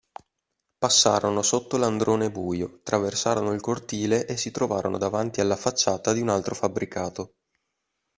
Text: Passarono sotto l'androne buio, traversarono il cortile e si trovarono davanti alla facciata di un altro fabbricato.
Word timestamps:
Passarono 0.79 1.43
sotto 1.43 1.77
l'androne 1.77 2.31
buio, 2.31 2.79
traversarono 2.81 3.51
il 3.53 3.61
cortile 3.61 4.25
e 4.25 4.35
si 4.35 4.49
trovarono 4.49 4.97
davanti 4.97 5.41
alla 5.41 5.55
facciata 5.55 6.11
di 6.11 6.21
un 6.21 6.29
altro 6.29 6.55
fabbricato. 6.55 7.35